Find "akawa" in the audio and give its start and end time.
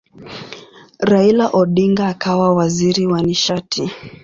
2.13-2.47